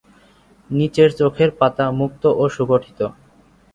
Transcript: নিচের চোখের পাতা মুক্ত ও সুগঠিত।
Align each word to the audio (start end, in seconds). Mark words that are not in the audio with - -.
নিচের 0.69 1.09
চোখের 1.19 1.49
পাতা 1.59 1.85
মুক্ত 1.99 2.23
ও 2.33 2.43
সুগঠিত। 2.49 2.99